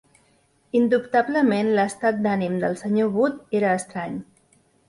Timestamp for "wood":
3.19-3.57